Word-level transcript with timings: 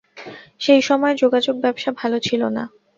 সেই 0.59 0.81
সময় 0.81 1.13
যোগাযোগ 1.15 1.55
ব্যবসা 1.63 1.91
ভালো 1.99 2.17
ছিল 2.19 2.41
না। 2.49 2.63